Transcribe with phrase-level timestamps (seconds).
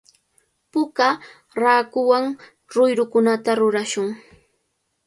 [0.71, 1.07] Puka
[1.61, 2.25] raakuwan
[2.73, 4.07] ruyrukunata rurashun.